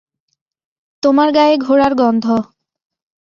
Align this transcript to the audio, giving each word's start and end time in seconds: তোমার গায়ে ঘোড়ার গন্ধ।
তোমার 1.03 1.29
গায়ে 1.31 1.55
ঘোড়ার 1.57 1.93
গন্ধ। 1.95 2.25